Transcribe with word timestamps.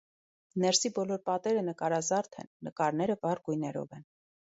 Ներսի 0.61 0.89
բոլոր 0.95 1.19
պատերը 1.29 1.61
նկարազարդ 1.67 2.39
են, 2.45 2.49
նկարները 2.69 3.17
վառ 3.27 3.43
գույներով 3.51 3.95
են։ 3.99 4.03